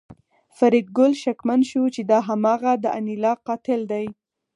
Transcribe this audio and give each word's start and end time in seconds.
فریدګل 0.57 1.11
شکمن 1.23 1.59
شو 1.69 1.83
چې 1.95 2.01
دا 2.11 2.19
هماغه 2.27 2.71
د 2.83 2.85
انیلا 2.97 3.33
قاتل 3.47 3.81
دی 3.91 4.05